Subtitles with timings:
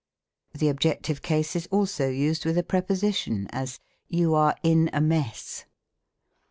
[0.55, 4.99] '^ The Objective Case is also used with a preposition: as, "You are in a
[4.99, 5.65] mess."